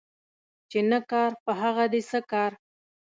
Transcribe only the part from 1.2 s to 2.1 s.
په هغه دي